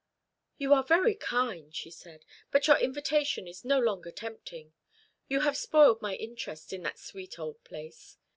"You 0.57 0.73
are 0.73 0.81
very 0.83 1.13
kind," 1.13 1.75
she 1.75 1.91
said, 1.91 2.25
"but 2.49 2.65
your 2.65 2.77
invitation 2.79 3.47
is 3.47 3.63
no 3.63 3.77
longer 3.77 4.09
tempting. 4.09 4.73
You 5.27 5.41
have 5.41 5.55
spoiled 5.55 6.01
my 6.01 6.15
interest 6.15 6.73
in 6.73 6.81
that 6.81 6.97
sweet 6.97 7.37
old 7.37 7.63
place. 7.63 8.17